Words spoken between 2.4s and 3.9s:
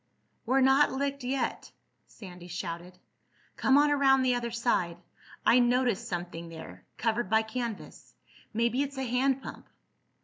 shouted. "Come